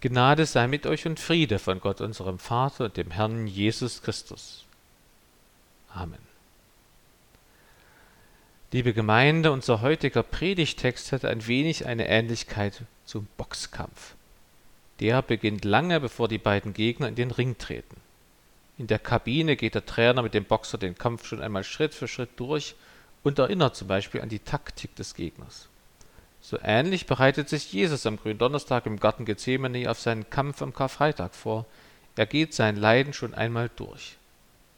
[0.00, 4.64] Gnade sei mit euch und Friede von Gott unserem Vater und dem Herrn Jesus Christus.
[5.92, 6.20] Amen.
[8.70, 14.14] Liebe Gemeinde, unser heutiger Predigtext hat ein wenig eine Ähnlichkeit zum Boxkampf.
[15.00, 17.96] Der beginnt lange, bevor die beiden Gegner in den Ring treten.
[18.76, 22.06] In der Kabine geht der Trainer mit dem Boxer den Kampf schon einmal Schritt für
[22.06, 22.76] Schritt durch
[23.24, 25.68] und erinnert zum Beispiel an die Taktik des Gegners.
[26.48, 31.34] So ähnlich bereitet sich Jesus am Gründonnerstag im Garten Gethsemane auf seinen Kampf am Karfreitag
[31.34, 31.66] vor.
[32.16, 34.16] Er geht sein Leiden schon einmal durch.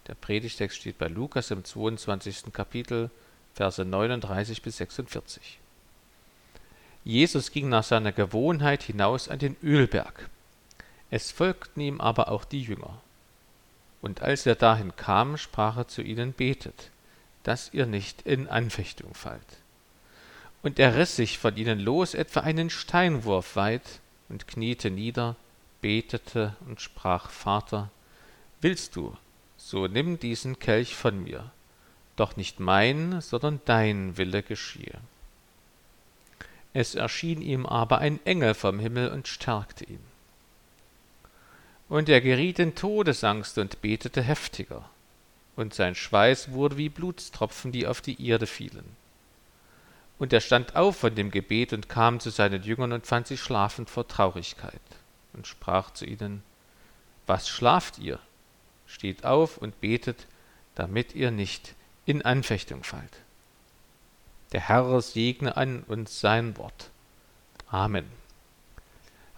[0.09, 2.52] Der Predigtext steht bei Lukas im 22.
[2.52, 3.09] Kapitel,
[3.55, 5.61] Verse 39 bis 46.
[7.05, 10.28] Jesus ging nach seiner Gewohnheit hinaus an den Ölberg.
[11.09, 13.00] Es folgten ihm aber auch die Jünger.
[14.02, 16.91] Und als er dahin kam, sprach er zu ihnen, betet,
[17.45, 19.59] dass ihr nicht in Anfechtung fallt.
[20.62, 25.36] Und er riß sich von ihnen los, etwa einen Steinwurf weit, und kniete nieder,
[25.80, 27.91] betete und sprach, Vater,
[28.60, 29.17] willst du,
[29.56, 31.50] so nimm diesen Kelch von mir,
[32.17, 35.00] doch nicht mein, sondern dein Wille geschehe.
[36.72, 40.05] Es erschien ihm aber ein Engel vom Himmel und stärkte ihn.
[41.89, 44.89] Und er geriet in Todesangst und betete heftiger,
[45.56, 48.97] und sein Schweiß wurde wie Blutstropfen, die auf die Erde fielen.
[50.21, 53.39] Und er stand auf von dem Gebet und kam zu seinen Jüngern und fand sie
[53.39, 54.83] schlafend vor Traurigkeit
[55.33, 56.43] und sprach zu ihnen,
[57.27, 58.19] Was schlaft ihr?
[58.87, 60.27] Steht auf und betet,
[60.75, 63.17] damit ihr nicht in Anfechtung fallt.
[64.53, 66.91] Der Herr segne an uns sein Wort.
[67.71, 68.05] Amen.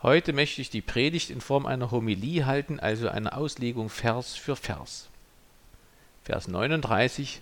[0.03, 4.57] Heute möchte ich die Predigt in Form einer Homilie halten, also einer Auslegung Vers für
[4.57, 5.11] Vers.
[6.25, 7.41] Vers 39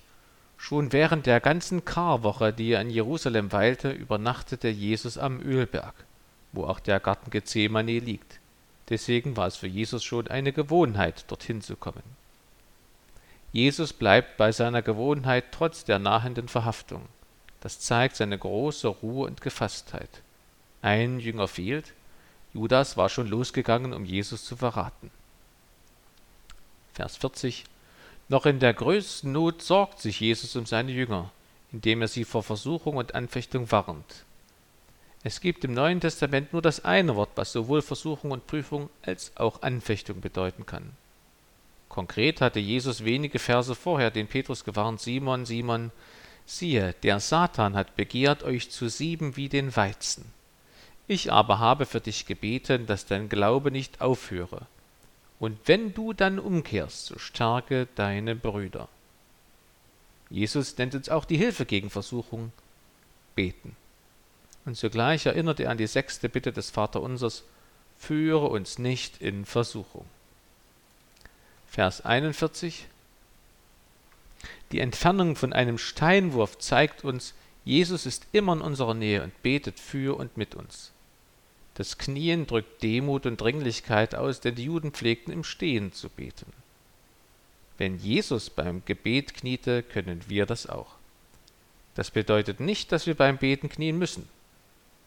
[0.63, 5.95] Schon während der ganzen Karwoche, die er in Jerusalem weilte, übernachtete Jesus am Ölberg,
[6.53, 8.39] wo auch der Garten Gethsemane liegt.
[8.91, 12.03] Deswegen war es für Jesus schon eine Gewohnheit, dorthin zu kommen.
[13.53, 17.07] Jesus bleibt bei seiner Gewohnheit trotz der nahenden Verhaftung.
[17.63, 20.21] Das zeigt seine große Ruhe und Gefasstheit.
[20.83, 21.95] Ein Jünger fehlt,
[22.53, 25.11] Judas war schon losgegangen, um Jesus zu verraten.
[26.93, 27.65] Vers 40
[28.31, 31.33] noch in der größten Not sorgt sich Jesus um seine Jünger,
[31.73, 34.25] indem er sie vor Versuchung und Anfechtung warnt.
[35.25, 39.33] Es gibt im Neuen Testament nur das eine Wort, was sowohl Versuchung und Prüfung als
[39.37, 40.93] auch Anfechtung bedeuten kann.
[41.89, 45.91] Konkret hatte Jesus wenige Verse vorher den Petrus gewarnt, Simon, Simon,
[46.47, 50.25] siehe, der Satan hat begehrt, euch zu sieben wie den Weizen.
[51.09, 54.69] Ich aber habe für dich gebeten, dass dein Glaube nicht aufhöre.
[55.41, 58.89] Und wenn du dann umkehrst, so stärke deine Brüder.
[60.29, 62.53] Jesus nennt uns auch die Hilfe gegen Versuchung,
[63.35, 63.75] beten.
[64.67, 67.43] Und zugleich erinnert er an die sechste Bitte des Vaterunsers,
[67.99, 70.05] führe uns nicht in Versuchung.
[71.67, 72.87] Vers 41
[74.73, 77.33] Die Entfernung von einem Steinwurf zeigt uns,
[77.65, 80.93] Jesus ist immer in unserer Nähe und betet für und mit uns.
[81.81, 86.53] Das Knien drückt Demut und Dringlichkeit aus, denn die Juden pflegten im Stehen zu beten.
[87.79, 90.97] Wenn Jesus beim Gebet kniete, können wir das auch.
[91.95, 94.29] Das bedeutet nicht, dass wir beim Beten knien müssen,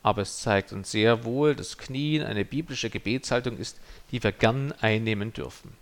[0.02, 3.78] aber es zeigt uns sehr wohl, dass Knien eine biblische Gebetshaltung ist,
[4.10, 5.74] die wir gern einnehmen dürfen.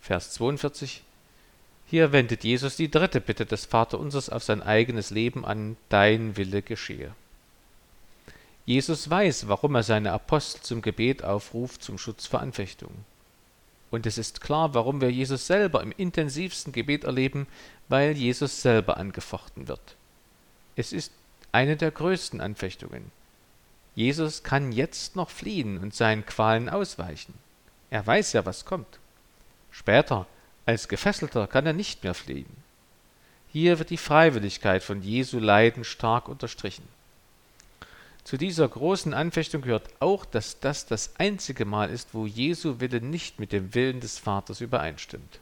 [0.00, 1.02] Vers 42
[1.88, 6.62] Hier wendet Jesus die dritte Bitte des Vaterunsers auf sein eigenes Leben an, Dein Wille
[6.62, 7.12] geschehe.
[8.68, 13.06] Jesus weiß, warum er seine Apostel zum Gebet aufruft, zum Schutz vor Anfechtungen.
[13.90, 17.46] Und es ist klar, warum wir Jesus selber im intensivsten Gebet erleben,
[17.88, 19.96] weil Jesus selber angefochten wird.
[20.76, 21.12] Es ist
[21.50, 23.10] eine der größten Anfechtungen.
[23.94, 27.32] Jesus kann jetzt noch fliehen und seinen Qualen ausweichen.
[27.88, 28.98] Er weiß ja, was kommt.
[29.70, 30.26] Später,
[30.66, 32.54] als Gefesselter, kann er nicht mehr fliehen.
[33.50, 36.97] Hier wird die Freiwilligkeit von Jesu Leiden stark unterstrichen.
[38.28, 43.00] Zu dieser großen Anfechtung gehört auch, dass das das einzige Mal ist, wo Jesu Wille
[43.00, 45.40] nicht mit dem Willen des Vaters übereinstimmt.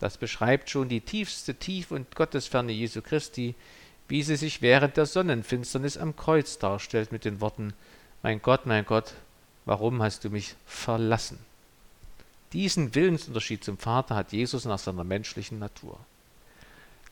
[0.00, 3.54] Das beschreibt schon die tiefste Tief- und Gottesferne Jesu Christi,
[4.08, 7.74] wie sie sich während der Sonnenfinsternis am Kreuz darstellt mit den Worten
[8.22, 9.12] Mein Gott, mein Gott,
[9.66, 11.38] warum hast du mich verlassen?
[12.54, 16.00] Diesen Willensunterschied zum Vater hat Jesus nach seiner menschlichen Natur.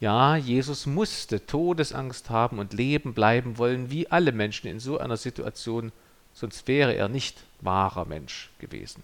[0.01, 5.17] Ja, Jesus musste Todesangst haben und leben bleiben wollen, wie alle Menschen in so einer
[5.17, 5.93] Situation,
[6.35, 9.03] sonst wäre er nicht wahrer Mensch gewesen.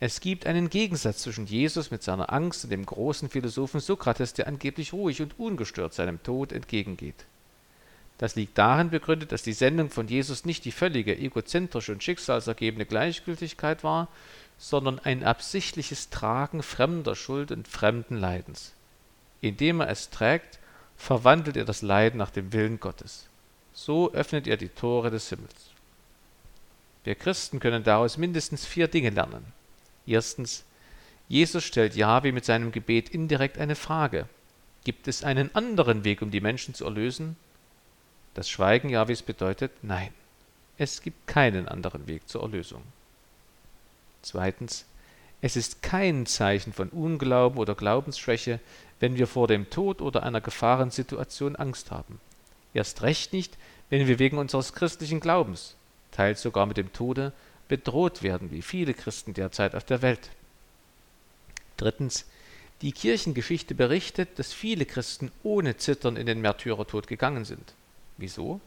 [0.00, 4.46] Es gibt einen Gegensatz zwischen Jesus mit seiner Angst und dem großen Philosophen Sokrates, der
[4.46, 7.24] angeblich ruhig und ungestört seinem Tod entgegengeht.
[8.18, 12.84] Das liegt darin begründet, dass die Sendung von Jesus nicht die völlige egozentrische und schicksalsergebene
[12.84, 14.08] Gleichgültigkeit war,
[14.56, 18.72] sondern ein absichtliches Tragen fremder Schuld und fremden Leidens.
[19.40, 20.58] Indem er es trägt,
[20.96, 23.26] verwandelt er das Leiden nach dem Willen Gottes.
[23.72, 25.70] So öffnet er die Tore des Himmels.
[27.04, 29.44] Wir Christen können daraus mindestens vier Dinge lernen.
[30.06, 30.64] Erstens,
[31.28, 34.26] Jesus stellt Jahwe mit seinem Gebet indirekt eine Frage.
[34.84, 37.36] Gibt es einen anderen Weg, um die Menschen zu erlösen?
[38.34, 40.12] Das Schweigen Jahwes bedeutet Nein.
[40.76, 42.82] Es gibt keinen anderen Weg zur Erlösung.
[44.22, 44.86] Zweitens,
[45.40, 48.60] es ist kein Zeichen von Unglauben oder Glaubensschwäche,
[49.00, 52.20] wenn wir vor dem Tod oder einer Gefahrensituation Angst haben.
[52.74, 53.56] Erst recht nicht,
[53.90, 55.74] wenn wir wegen unseres christlichen Glaubens,
[56.10, 57.32] teils sogar mit dem Tode,
[57.68, 60.30] bedroht werden, wie viele Christen derzeit auf der Welt.
[61.76, 62.24] Drittens,
[62.82, 67.74] die Kirchengeschichte berichtet, dass viele Christen ohne Zittern in den Märtyrertod gegangen sind.
[68.16, 68.60] Wieso?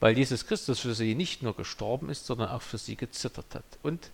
[0.00, 3.64] Weil Jesus Christus für sie nicht nur gestorben ist, sondern auch für sie gezittert hat.
[3.82, 4.10] Und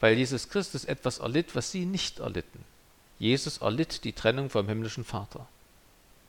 [0.00, 2.64] weil Jesus Christus etwas erlitt, was sie nicht erlitten.
[3.18, 5.48] Jesus erlitt die Trennung vom himmlischen Vater.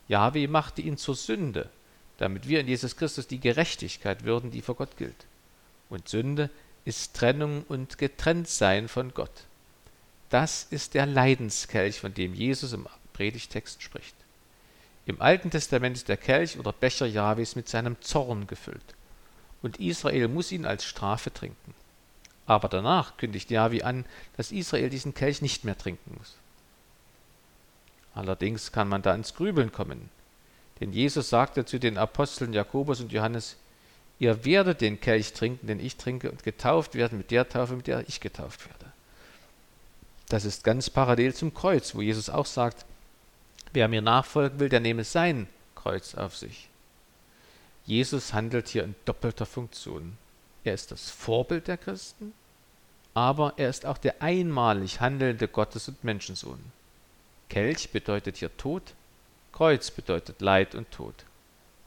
[0.08, 1.70] Jahwe machte ihn zur Sünde,
[2.18, 5.26] damit wir in Jesus Christus die Gerechtigkeit würden, die vor Gott gilt.
[5.90, 6.50] Und Sünde
[6.84, 9.46] ist Trennung und Getrenntsein von Gott.
[10.30, 14.16] Das ist der Leidenskelch, von dem Jesus im Predigtext spricht.
[15.06, 18.96] Im Alten Testament ist der Kelch oder Becher Jahwes mit seinem Zorn gefüllt.
[19.62, 21.74] Und Israel muss ihn als Strafe trinken.
[22.50, 24.06] Aber danach kündigt Jahwe an,
[24.36, 26.36] dass Israel diesen Kelch nicht mehr trinken muss.
[28.16, 30.10] Allerdings kann man da ins Grübeln kommen.
[30.80, 33.56] Denn Jesus sagte zu den Aposteln Jakobus und Johannes,
[34.18, 37.86] ihr werdet den Kelch trinken, den ich trinke, und getauft werden mit der Taufe, mit
[37.86, 38.92] der ich getauft werde.
[40.28, 42.84] Das ist ganz parallel zum Kreuz, wo Jesus auch sagt,
[43.74, 46.68] wer mir nachfolgen will, der nehme sein Kreuz auf sich.
[47.86, 50.18] Jesus handelt hier in doppelter Funktion.
[50.64, 52.34] Er ist das Vorbild der Christen,
[53.14, 56.60] aber er ist auch der einmalig handelnde Gottes- und Menschensohn.
[57.50, 58.94] Kelch bedeutet hier Tod,
[59.52, 61.16] Kreuz bedeutet Leid und Tod.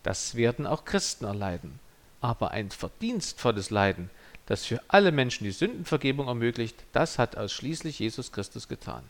[0.02, 1.78] Das werden auch Christen erleiden,
[2.20, 4.10] aber ein verdienstvolles Leiden,
[4.46, 9.04] das für alle Menschen die Sündenvergebung ermöglicht, das hat ausschließlich Jesus Christus getan.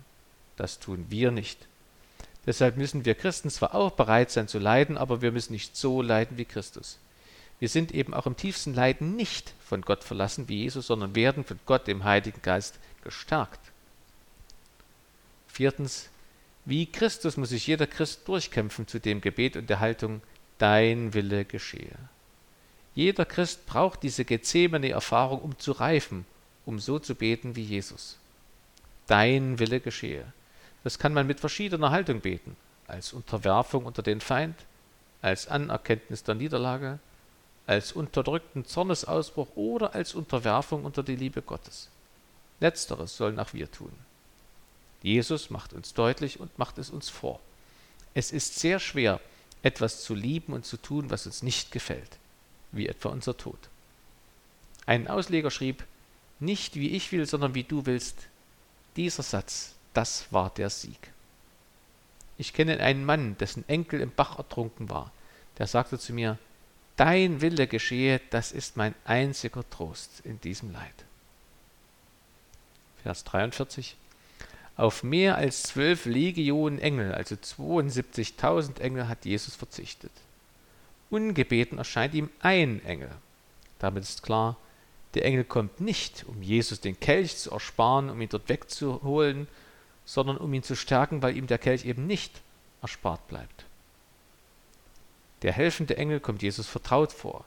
[0.56, 1.67] Das tun wir nicht.
[2.44, 6.03] Deshalb müssen wir Christen zwar auch bereit sein zu leiden, aber wir müssen nicht so
[6.03, 6.99] leiden wie Christus.
[7.62, 11.44] Wir sind eben auch im tiefsten Leiden nicht von Gott verlassen wie Jesus, sondern werden
[11.44, 13.61] von Gott, dem Heiligen Geist, gestärkt.
[15.47, 16.11] Viertens,
[16.64, 20.23] wie Christus muss sich jeder Christ durchkämpfen zu dem Gebet und der Haltung,
[20.59, 21.94] dein Wille geschehe.
[22.97, 26.26] Jeder Christ braucht diese gezähmene Erfahrung, um zu reifen,
[26.67, 28.19] um so zu beten wie Jesus.
[29.06, 30.25] Dein Wille geschehe.
[30.82, 32.56] Das kann man mit verschiedener Haltung beten,
[32.88, 34.56] als Unterwerfung unter den Feind,
[35.20, 36.99] als Anerkenntnis der Niederlage,
[37.72, 41.88] als unterdrückten Zornesausbruch oder als Unterwerfung unter die Liebe Gottes.
[42.60, 43.92] Letzteres sollen auch wir tun.
[45.02, 47.40] Jesus macht uns deutlich und macht es uns vor.
[48.14, 49.20] Es ist sehr schwer,
[49.62, 52.19] etwas zu lieben und zu tun, was uns nicht gefällt,
[52.72, 53.58] wie etwa unser Tod.
[54.84, 55.84] Ein Ausleger schrieb,
[56.40, 58.16] nicht wie ich will, sondern wie du willst.
[58.96, 61.10] Dieser Satz, das war der Sieg.
[62.36, 65.10] Ich kenne einen Mann, dessen Enkel im Bach ertrunken war.
[65.58, 66.38] Der sagte zu mir,
[66.96, 71.04] Dein Wille geschehe, das ist mein einziger Trost in diesem Leid.
[73.02, 73.96] Vers 43.
[74.76, 80.12] Auf mehr als zwölf Legionen Engel, also 72.000 Engel, hat Jesus verzichtet.
[81.11, 83.11] Ungebeten erscheint ihm ein Engel.
[83.78, 84.56] Damit ist klar,
[85.14, 89.46] der Engel kommt nicht, um Jesus den Kelch zu ersparen, um ihn dort wegzuholen,
[90.04, 92.40] sondern um ihn zu stärken, weil ihm der Kelch eben nicht
[92.80, 93.66] erspart bleibt.
[95.42, 97.44] Der helfende Engel kommt Jesus vertraut vor.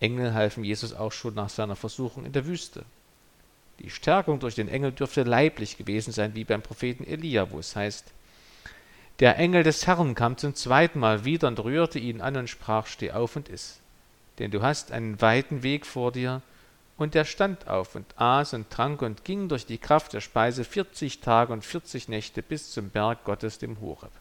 [0.00, 2.84] Engel halfen Jesus auch schon nach seiner Versuchung in der Wüste.
[3.78, 7.76] Die Stärkung durch den Engel dürfte leiblich gewesen sein, wie beim Propheten Elia, wo es
[7.76, 8.12] heißt,
[9.20, 12.86] der Engel des Herrn kam zum zweiten Mal wieder und rührte ihn an und sprach,
[12.86, 13.80] steh auf und iss,
[14.38, 16.42] denn du hast einen weiten Weg vor dir.
[16.98, 20.64] Und er stand auf und aß und trank und ging durch die Kraft der Speise
[20.64, 24.12] vierzig Tage und vierzig Nächte bis zum Berg Gottes, dem Horeb.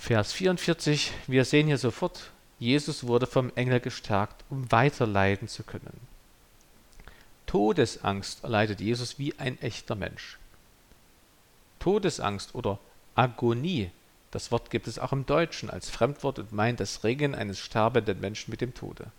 [0.00, 5.62] Vers 44, wir sehen hier sofort, Jesus wurde vom Engel gestärkt, um weiter leiden zu
[5.62, 6.00] können.
[7.44, 10.38] Todesangst erleidet Jesus wie ein echter Mensch.
[11.80, 12.78] Todesangst oder
[13.14, 13.90] Agonie,
[14.30, 18.20] das Wort gibt es auch im Deutschen als Fremdwort und meint das Ringen eines sterbenden
[18.20, 19.12] Menschen mit dem Tode.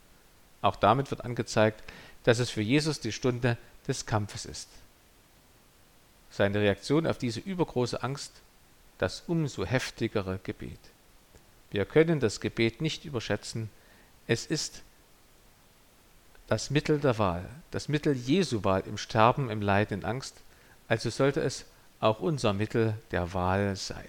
[0.64, 1.84] Auch damit wird angezeigt,
[2.24, 3.56] dass es für Jesus die Stunde
[3.88, 4.68] des Kampfes ist.
[6.32, 8.32] Seine Reaktion auf diese übergroße Angst
[9.02, 10.80] das umso heftigere Gebet.
[11.72, 13.70] Wir können das Gebet nicht überschätzen.
[14.28, 14.84] Es ist
[16.48, 20.36] das Mittel der Wahl, das Mittel Jesu Wahl im Sterben, im Leiden, in Angst.
[20.88, 21.66] Also sollte es
[22.00, 24.08] auch unser Mittel der Wahl sein.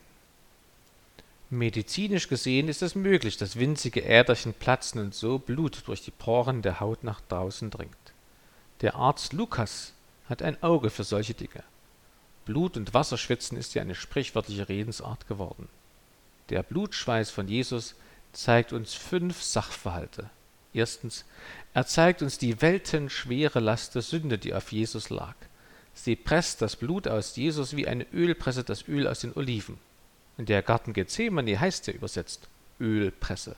[1.49, 6.61] Medizinisch gesehen ist es möglich, dass winzige Äderchen platzen und so Blut durch die Poren
[6.61, 7.97] der Haut nach draußen dringt.
[8.83, 9.93] Der Arzt Lukas
[10.29, 11.63] hat ein Auge für solche Dinge.
[12.45, 15.69] Blut und Wasser schwitzen ist ja eine sprichwörtliche Redensart geworden.
[16.49, 17.95] Der Blutschweiß von Jesus
[18.33, 20.29] zeigt uns fünf Sachverhalte.
[20.75, 21.25] Erstens,
[21.75, 25.35] er zeigt uns die weltenschwere Last der Sünde, die auf Jesus lag.
[25.95, 29.79] Sie presst das Blut aus Jesus wie eine Ölpresse das Öl aus den Oliven.
[30.39, 32.49] In der Garten Gethsemane heißt ja übersetzt
[32.81, 33.57] Ölpresse.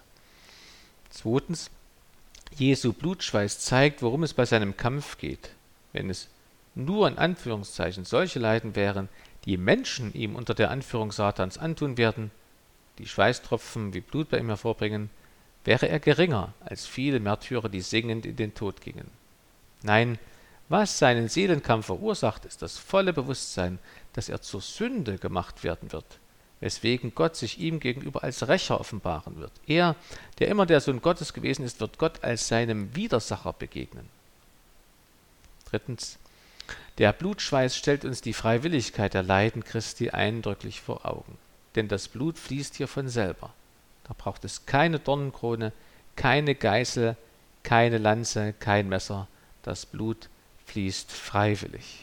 [1.11, 1.71] Zweitens,
[2.57, 5.50] Jesu Blutschweiß zeigt, worum es bei seinem Kampf geht.
[5.93, 6.29] Wenn es
[6.75, 9.09] nur in Anführungszeichen solche Leiden wären,
[9.45, 12.31] die Menschen ihm unter der Anführung Satans antun werden,
[12.99, 15.11] die Schweißtropfen wie Blut bei ihm hervorbringen,
[15.64, 19.11] wäre er geringer als viele Märtyrer, die singend in den Tod gingen.
[19.83, 20.19] Nein,
[20.69, 23.78] was seinen Seelenkampf verursacht, ist das volle Bewusstsein,
[24.14, 26.19] dass er zur Sünde gemacht werden wird,
[26.61, 29.52] weswegen Gott sich ihm gegenüber als Rächer offenbaren wird.
[29.66, 29.97] Er,
[30.38, 34.09] der immer der Sohn Gottes gewesen ist, wird Gott als seinem Widersacher begegnen.
[35.69, 36.19] Drittens,
[36.99, 41.38] der Blutschweiß stellt uns die Freiwilligkeit der Leiden Christi eindrücklich vor Augen,
[41.75, 43.52] denn das Blut fließt hier von selber.
[44.04, 45.73] Da braucht es keine Dornenkrone,
[46.14, 47.16] keine Geißel,
[47.62, 49.26] keine Lanze, kein Messer.
[49.62, 50.28] Das Blut
[50.66, 52.00] fließt freiwillig.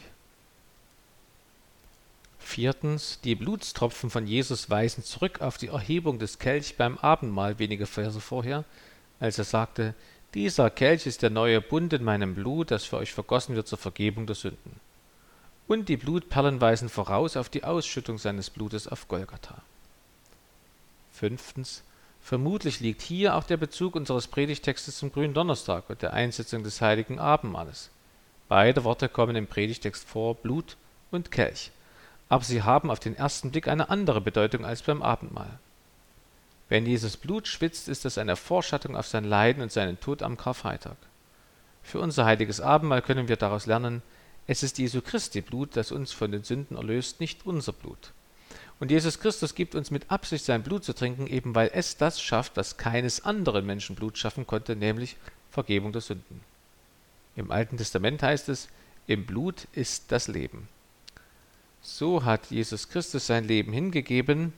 [2.38, 7.86] Viertens, die Blutstropfen von Jesus weisen zurück auf die Erhebung des Kelch beim Abendmahl wenige
[7.86, 8.64] Verse vorher,
[9.20, 9.94] als er sagte,
[10.34, 13.78] dieser Kelch ist der neue Bund in meinem Blut, das für euch vergossen wird zur
[13.78, 14.80] Vergebung der Sünden.
[15.68, 19.62] Und die Blutperlen weisen voraus auf die Ausschüttung seines Blutes auf Golgatha.
[21.12, 21.82] Fünftens,
[22.20, 27.18] vermutlich liegt hier auch der Bezug unseres Predigtextes zum Gründonnerstag und der Einsetzung des heiligen
[27.18, 27.90] Abendmahles.
[28.48, 30.76] Beide Worte kommen im Predigtext vor, Blut
[31.10, 31.70] und Kelch,
[32.28, 35.58] aber sie haben auf den ersten Blick eine andere Bedeutung als beim Abendmahl.
[36.72, 40.38] Wenn Jesus Blut schwitzt, ist es eine Vorschattung auf sein Leiden und seinen Tod am
[40.38, 40.96] Karfreitag.
[41.82, 44.00] Für unser heiliges Abendmahl können wir daraus lernen,
[44.46, 48.14] es ist Jesu Christi Blut, das uns von den Sünden erlöst, nicht unser Blut.
[48.80, 52.22] Und Jesus Christus gibt uns mit Absicht sein Blut zu trinken, eben weil es das
[52.22, 55.16] schafft, was keines anderen Menschen Blut schaffen konnte, nämlich
[55.50, 56.40] Vergebung der Sünden.
[57.36, 58.68] Im Alten Testament heißt es,
[59.06, 60.68] im Blut ist das Leben.
[61.82, 64.54] So hat Jesus Christus sein Leben hingegeben,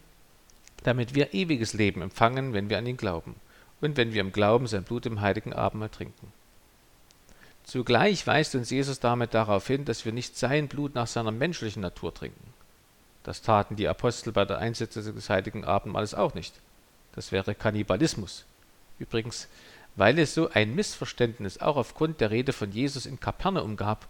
[0.85, 3.35] damit wir ewiges Leben empfangen, wenn wir an ihn glauben
[3.81, 6.33] und wenn wir im Glauben sein Blut im heiligen Abendmahl trinken.
[7.65, 11.81] Zugleich weist uns Jesus damit darauf hin, dass wir nicht sein Blut nach seiner menschlichen
[11.81, 12.53] Natur trinken.
[13.23, 16.55] Das taten die Apostel bei der Einsetzung des heiligen Abendmahles auch nicht.
[17.15, 18.45] Das wäre Kannibalismus.
[18.99, 19.49] Übrigens,
[19.97, 24.09] weil es so ein Missverständnis auch aufgrund der Rede von Jesus in Kapernaum gab,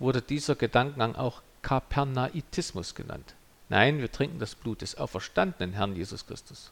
[0.00, 3.35] wurde dieser Gedankengang auch Kapernaitismus genannt.
[3.68, 6.70] Nein, wir trinken das Blut des auferstandenen Herrn Jesus Christus.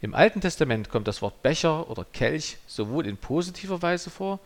[0.00, 4.38] Im Alten Testament kommt das Wort Becher oder Kelch sowohl in positiver Weise vor,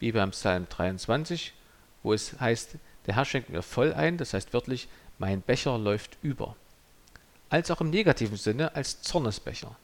[0.00, 1.52] wie beim Psalm 23,
[2.02, 2.76] wo es heißt,
[3.06, 4.88] der Herr schenkt mir voll ein, das heißt wörtlich,
[5.18, 6.56] mein Becher läuft über,
[7.48, 9.74] als auch im negativen Sinne als Zornesbecher.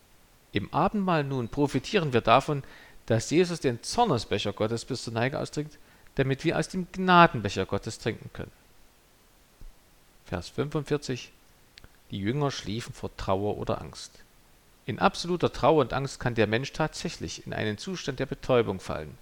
[0.52, 2.62] Im Abendmahl nun profitieren wir davon,
[3.06, 5.78] dass Jesus den Zornesbecher Gottes bis zur Neige austrinkt,
[6.14, 8.52] damit wir aus dem Gnadenbecher Gottes trinken können.
[10.26, 11.31] Vers 45
[12.11, 14.11] Die Jünger schliefen vor Trauer oder Angst.
[14.87, 19.19] In absoluter Trauer und Angst kann der Mensch tatsächlich in einen Zustand der Betäubung fallen.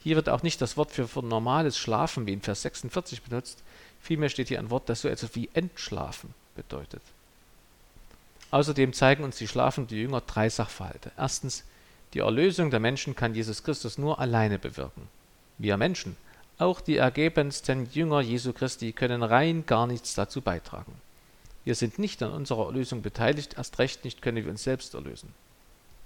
[0.00, 3.62] Hier wird auch nicht das Wort für, normales Schlafen wie in Vers 46 benutzt,
[4.00, 7.02] vielmehr steht hier ein Wort, das so etwas wie Entschlafen bedeutet.
[8.52, 11.10] Außerdem zeigen uns die schlafenden Jünger drei Sachverhalte.
[11.16, 11.64] Erstens,
[12.14, 15.08] die Erlösung der Menschen kann Jesus Christus nur alleine bewirken.
[15.58, 16.16] Wir Menschen,
[16.58, 20.92] auch die ergebensten Jünger Jesu Christi, können rein gar nichts dazu beitragen.
[21.64, 25.32] Wir sind nicht an unserer Erlösung beteiligt, erst recht nicht können wir uns selbst erlösen.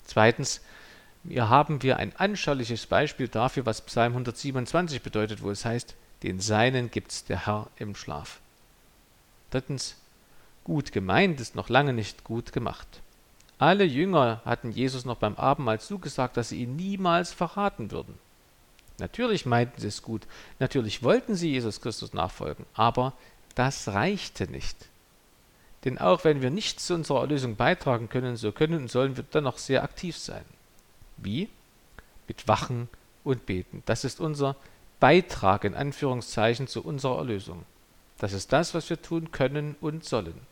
[0.04, 0.60] Zweitens,
[1.26, 6.40] hier haben wir ein anschauliches Beispiel dafür, was Psalm 127 bedeutet, wo es heißt, den
[6.40, 8.40] Seinen gibt's der Herr im Schlaf.
[9.50, 9.96] Drittens,
[10.64, 12.86] Gut gemeint ist noch lange nicht gut gemacht.
[13.58, 18.14] Alle Jünger hatten Jesus noch beim Abendmahl zugesagt, dass sie ihn niemals verraten würden.
[19.02, 20.28] Natürlich meinten sie es gut,
[20.60, 23.14] natürlich wollten sie Jesus Christus nachfolgen, aber
[23.56, 24.76] das reichte nicht.
[25.84, 29.24] Denn auch wenn wir nichts zu unserer Erlösung beitragen können, so können und sollen wir
[29.24, 30.44] dennoch sehr aktiv sein.
[31.16, 31.48] Wie?
[32.28, 32.88] Mit Wachen
[33.24, 33.82] und Beten.
[33.86, 34.54] Das ist unser
[35.00, 37.64] Beitrag in Anführungszeichen zu unserer Erlösung.
[38.18, 40.46] Das ist das, was wir tun können und sollen.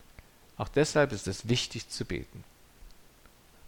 [0.56, 2.42] Auch deshalb ist es wichtig zu beten.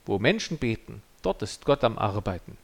[0.07, 2.59] Wo Menschen beten, dort ist Gott am Arbeiten.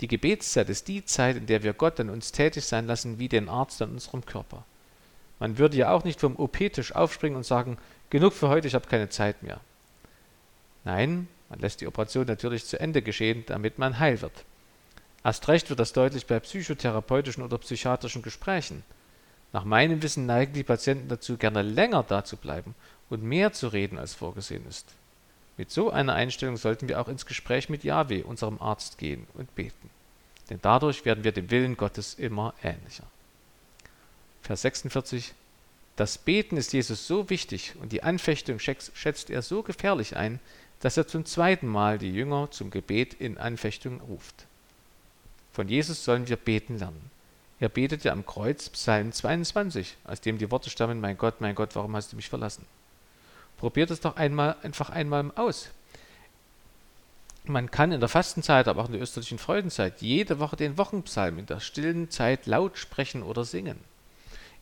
[0.00, 3.28] Die Gebetszeit ist die Zeit, in der wir Gott an uns tätig sein lassen, wie
[3.28, 4.64] den Arzt an unserem Körper.
[5.38, 7.78] Man würde ja auch nicht vom OP-Tisch aufspringen und sagen,
[8.10, 9.60] genug für heute, ich habe keine Zeit mehr.
[10.84, 14.44] Nein, man lässt die Operation natürlich zu Ende geschehen, damit man heil wird.
[15.24, 18.84] Erst recht wird das deutlich bei psychotherapeutischen oder psychiatrischen Gesprächen.
[19.52, 22.74] Nach meinem Wissen neigen die Patienten dazu, gerne länger da zu bleiben
[23.08, 24.86] und mehr zu reden, als vorgesehen ist.
[25.56, 29.54] Mit so einer Einstellung sollten wir auch ins Gespräch mit Yahweh, unserem Arzt, gehen und
[29.54, 29.90] beten.
[30.50, 33.04] Denn dadurch werden wir dem Willen Gottes immer ähnlicher.
[34.42, 35.34] Vers 46
[35.96, 40.40] Das Beten ist Jesus so wichtig und die Anfechtung schätzt er so gefährlich ein,
[40.80, 44.46] dass er zum zweiten Mal die Jünger zum Gebet in Anfechtung ruft.
[45.52, 47.10] Von Jesus sollen wir beten lernen.
[47.58, 51.74] Er betete am Kreuz Psalm 22, aus dem die Worte stammen, Mein Gott, mein Gott,
[51.74, 52.66] warum hast du mich verlassen?
[53.58, 55.70] Probiert es doch einmal, einfach einmal aus.
[57.44, 61.38] Man kann in der Fastenzeit, aber auch in der österlichen Freudenzeit, jede Woche den Wochenpsalm
[61.38, 63.78] in der stillen Zeit laut sprechen oder singen.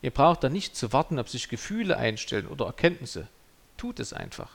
[0.03, 3.27] Ihr braucht da nicht zu warten, ob sich Gefühle einstellen oder Erkenntnisse.
[3.79, 4.51] Tut es einfach.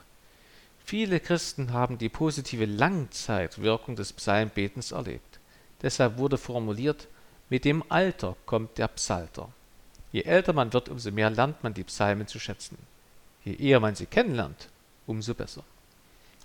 [0.84, 5.40] Viele Christen haben die positive Langzeitwirkung des Psalmbetens erlebt.
[5.82, 7.08] Deshalb wurde formuliert,
[7.48, 9.48] mit dem Alter kommt der Psalter.
[10.12, 12.78] Je älter man wird, umso mehr lernt man die Psalmen zu schätzen.
[13.44, 14.68] Je eher man sie kennenlernt,
[15.06, 15.64] umso besser.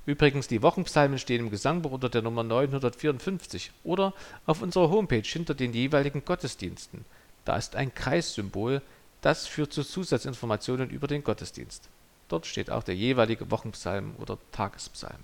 [0.05, 4.13] Übrigens, die Wochenpsalmen stehen im Gesangbuch unter der Nummer 954 oder
[4.45, 7.05] auf unserer Homepage hinter den jeweiligen Gottesdiensten.
[7.43, 8.81] Da ist ein Kreissymbol,
[9.21, 11.89] das führt zu Zusatzinformationen über den Gottesdienst.
[12.27, 15.19] Dort steht auch der jeweilige Wochenpsalm oder Tagespsalm.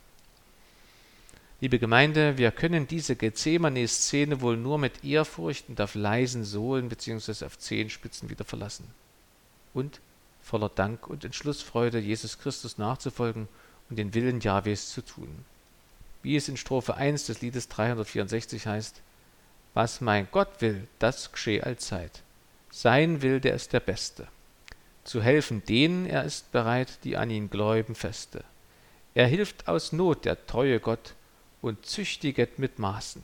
[1.59, 7.45] Liebe Gemeinde, wir können diese Gethsemane-Szene wohl nur mit Ehrfurcht und auf leisen Sohlen bzw.
[7.45, 8.87] auf Zehenspitzen wieder verlassen.
[9.75, 10.01] Und
[10.41, 13.47] voller Dank und Entschlussfreude, Jesus Christus nachzufolgen
[13.89, 15.45] und den Willen Jahwes zu tun.
[16.23, 19.01] Wie es in Strophe 1 des Liedes 364 heißt,
[19.73, 22.21] Was mein Gott will, das geschehe allzeit.
[22.69, 24.27] Sein Will, der ist der Beste.
[25.03, 28.43] Zu helfen denen er ist bereit, die an ihn gläuben feste.
[29.13, 31.15] Er hilft aus Not, der treue Gott,
[31.61, 33.23] und züchtiget mit Maßen.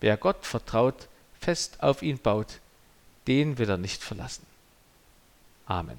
[0.00, 1.08] Wer Gott vertraut,
[1.40, 2.60] fest auf ihn baut,
[3.26, 4.46] den will er nicht verlassen.
[5.66, 5.98] Amen.